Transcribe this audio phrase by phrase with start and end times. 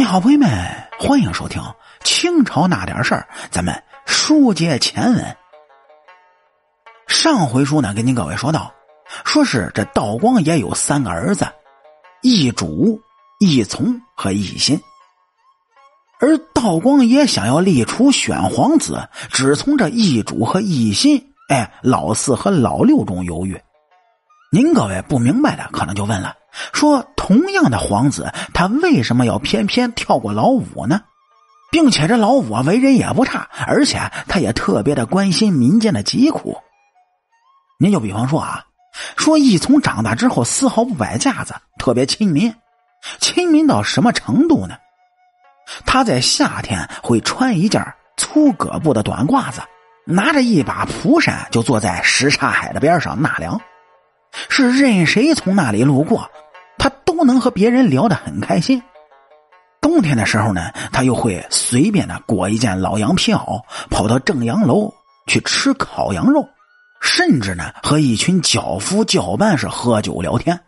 [0.00, 0.48] 你好，朋友们，
[0.98, 1.62] 欢迎收听
[2.02, 3.28] 清朝那点事儿。
[3.50, 5.36] 咱们书接前文，
[7.06, 8.72] 上回书呢，跟您各位说到，
[9.26, 11.46] 说是这道光也有三个儿子，
[12.22, 12.98] 一主、
[13.40, 14.80] 一从和一心。
[16.18, 23.60] 而道光也想要立储选皇子，只从这奕主和一心，哎，老四和老六中犹豫。
[24.52, 26.34] 您各位不明白的，可能就问了。
[26.72, 31.02] 说同样的皇子，他为什么要偏偏跳过老五呢？
[31.70, 36.58] 并且这老五为人也不差，而且他也特别的关心民间的疾苦。
[37.78, 38.64] 您就比方说啊，
[39.16, 42.52] 说一从长大之后丝毫不摆架子，特别亲民，
[43.20, 44.74] 亲民到什么程度呢？
[45.86, 47.80] 他在夏天会穿一件
[48.16, 49.60] 粗葛布的短褂子，
[50.04, 53.60] 拿着一把蒲扇，就坐在什刹海的边上纳凉。
[54.48, 56.30] 是任谁从那里路过，
[56.78, 58.82] 他都能和别人聊得很开心。
[59.80, 64.92] 冬天的时候呢，他又会随便的裹一件老羊皮袄，跑到正阳楼
[65.26, 66.46] 去吃烤羊肉，
[67.00, 70.60] 甚至呢和一群轿夫轿伴是喝酒聊天。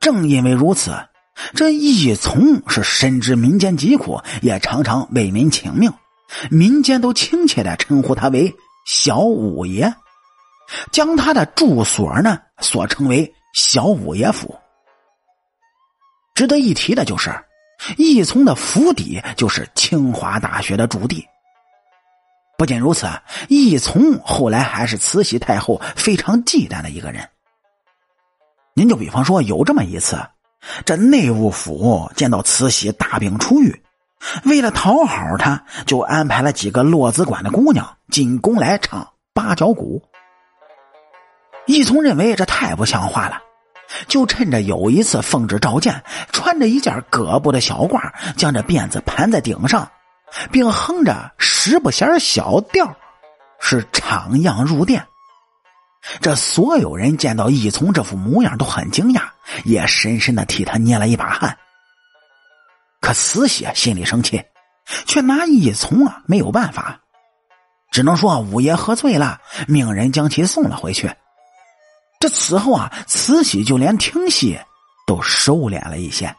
[0.00, 0.96] 正因为如此，
[1.54, 5.92] 这一从是深知民间疾苦，也常常为民请命，
[6.50, 8.54] 民间都亲切的称呼他为
[8.86, 9.94] 小五爷。
[10.92, 14.58] 将他的住所呢，所称为小五爷府。
[16.34, 17.34] 值得一提的就是，
[17.96, 21.26] 易从的府邸就是清华大学的驻地。
[22.56, 23.06] 不仅如此，
[23.48, 27.28] 易从后来还是慈禧太后非常忌惮的一个人。
[28.74, 30.16] 您就比方说，有这么一次，
[30.84, 33.82] 这内务府见到慈禧大病初愈，
[34.44, 40.02] 为了讨好他，就安排了几个落子馆的姑娘进宫来唱八角鼓。
[41.68, 43.40] 义从认为这太不像话了，
[44.08, 46.02] 就趁着有一次奉旨召见，
[46.32, 49.90] 穿着一件葛布的小褂，将这辫子盘在顶上，
[50.50, 52.96] 并哼着十不弦小调，
[53.60, 55.06] 是徜徉入殿。
[56.20, 59.24] 这所有人见到义从这副模样都很惊讶，
[59.64, 61.58] 也深深的替他捏了一把汗。
[63.00, 64.42] 可慈禧心里生气，
[65.06, 67.00] 却拿义从啊没有办法，
[67.90, 71.12] 只能说五爷喝醉了，命人将其送了回去。
[72.20, 74.58] 这此后啊，慈禧就连听戏
[75.06, 76.34] 都收敛了一些。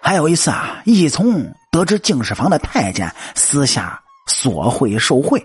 [0.00, 5.44] 还有一次啊，义从得知敬事房的太监私下索贿受贿，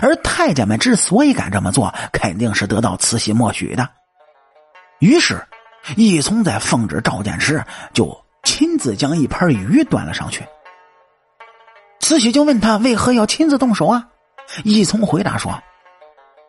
[0.00, 3.88] 而太监们之所以敢这么做，肯定是得到慈禧默许的。
[5.00, 5.44] 于是，
[5.96, 10.44] 义从在奉旨召见时，就亲自将一盘鱼端了上去。
[11.98, 14.06] 慈禧就问他为何要亲自动手啊？
[14.62, 15.60] 义从回答说。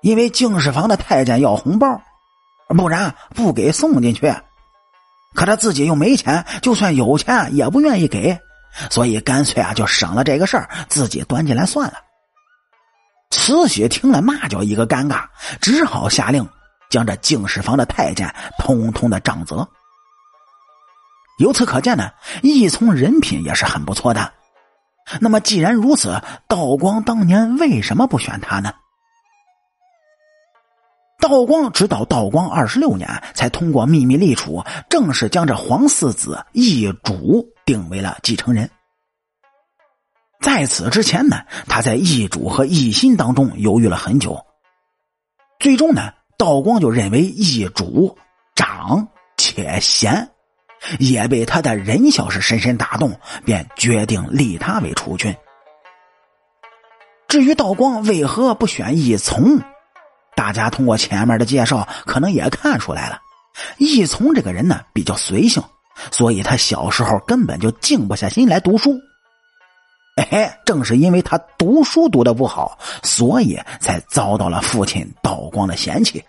[0.02, 2.02] 因为敬事房的太监要红包，
[2.70, 4.34] 不然不给送进去。
[5.34, 8.40] 可他自己又没钱，就算有钱也不愿意给，
[8.90, 11.94] 所以干脆啊就省了这个事儿，自己端进来算了。
[13.30, 15.24] 慈禧听了那叫一个尴尬，
[15.62, 16.48] 只好下令
[16.90, 19.68] 将这敬事房的太监通通的杖责。
[21.38, 22.12] 由此可见呢，
[22.44, 24.34] 义从人品也是很不错的。
[25.20, 28.74] 那么既然如此，道光当年为什么不选他呢？
[31.22, 38.70] 道光直到道光二十六年，才通过秘密立储，正式将这皇四子奕主定为了继承人。
[40.42, 41.38] 在此之前呢，
[41.68, 44.44] 他在奕主和奕心当中犹豫了很久，
[45.60, 48.18] 最终呢，道光就认为奕主
[48.56, 50.32] 长且贤，
[50.98, 55.34] 也被他的仁孝是深深打动，便决定立他为储君。
[57.28, 59.62] 至于道光为何不选奕从？
[60.36, 63.20] 大家通过前面的介绍，可能也看出来了，
[63.78, 65.64] 义从这个人呢比较随性，
[66.12, 69.00] 所以他小时候根本就静不下心来读书。
[70.18, 76.24] 哎，正是因为他读书读的不好，所以才遭到了父亲道光的嫌弃。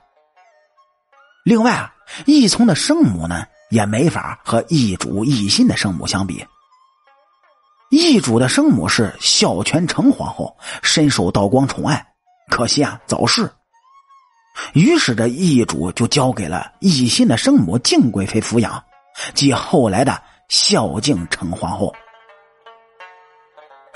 [1.45, 1.93] 另外啊，
[2.25, 6.45] 义从的生母呢也没法和义主义心的生母相比。
[7.91, 12.07] 义主的生母是孝全成皇后，深受道光宠爱，
[12.49, 13.51] 可惜啊早逝。
[14.75, 18.83] 于是，这义主就交给了义心的生母敬贵妃抚养，
[19.35, 21.93] 即后来的孝敬成皇后。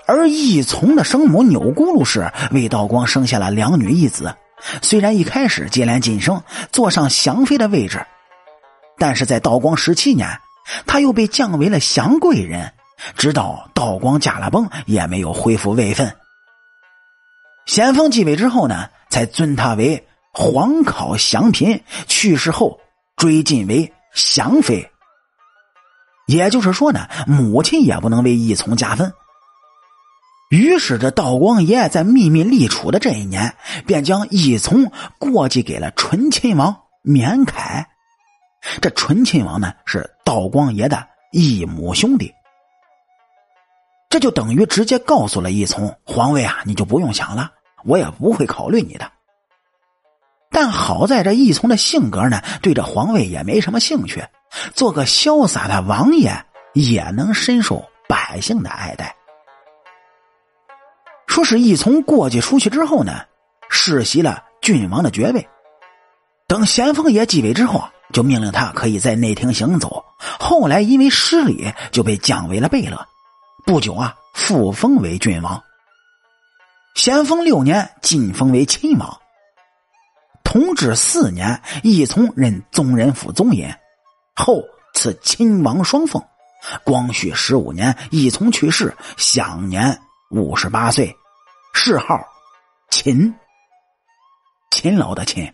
[0.07, 4.35] 而义从的生母钮钴禄氏为道光生下了两女一子，
[4.81, 8.07] 虽然一开始接连晋升，坐上祥妃的位置，
[8.99, 10.29] 但是在道光十七年，
[10.87, 12.73] 她又被降为了祥贵人，
[13.17, 16.15] 直到道光驾了崩，也没有恢复位分。
[17.67, 20.07] 咸丰继位之后呢，才尊她为。
[20.39, 22.79] 皇考祥嫔去世后，
[23.17, 24.87] 追晋为祥妃。
[26.27, 29.11] 也就是说呢，母亲也不能为一从加分。
[30.51, 33.57] 于是，这道光爷在秘密立储的这一年，
[33.87, 37.89] 便将一从过继给了醇亲王绵凯。
[38.83, 42.31] 这醇亲王呢，是道光爷的异母兄弟。
[44.11, 47.51] 这就等于直接告诉了一从皇位啊，你就不用想了，
[47.87, 49.11] 我也不会考虑你的。
[50.57, 54.25] 但好在这义从的性格呢，对这皇位也没什么兴趣，
[54.73, 56.35] 做个潇洒的王爷
[56.73, 59.15] 也能深受百姓的爱戴。
[61.27, 63.21] 说是义从过继出去之后呢，
[63.69, 65.47] 世袭了郡王的爵位。
[66.49, 70.03] 等咸丰爷继位之后，就命令他可以在内廷行走。
[70.19, 73.07] 后来因为失礼，就被降为了贝勒。
[73.67, 75.63] 不久啊，复封为郡王。
[76.95, 79.21] 咸丰六年晋封为亲王。
[80.57, 83.69] 同治四年，义从任宗人府宗尹，
[84.35, 84.63] 后
[84.95, 86.23] 赐亲王双凤。
[86.83, 90.01] 光绪十五年，义从去世，享年
[90.31, 91.15] 五十八岁，
[91.75, 92.19] 谥号
[92.89, 93.35] 勤，
[94.71, 95.53] 勤劳的勤。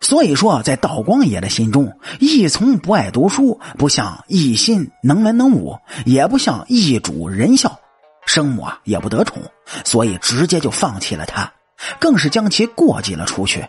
[0.00, 7.78] 所以说，在道光爷的心中，义从不爱读书，不像义心能文能武，也不像义主仁孝，
[8.26, 9.40] 生母啊也不得宠，
[9.84, 11.52] 所以直接就放弃了他，
[12.00, 13.64] 更是将其过继了出去。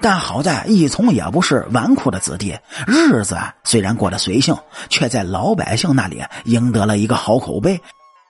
[0.00, 4.56] 但好在义从也不是纨绔的子弟，日子虽然过得随性，
[4.88, 7.80] 却在老百姓那里赢得了一个好口碑，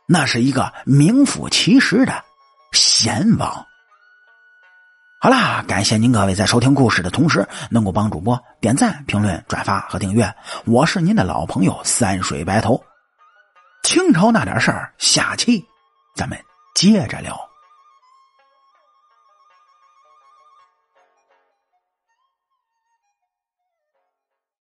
[0.07, 2.23] 那是一个名副其实的
[2.73, 3.67] 贤王。
[5.21, 10.35] 好啦，感谢您各位在收听故事的同时，能够帮主播点赞、评论、转发和订阅。
[10.67, 12.83] 我是您的老朋友三水白头。
[13.85, 15.65] 清朝那点事儿，下期
[16.17, 16.39] 咱们
[16.75, 17.52] 接着聊。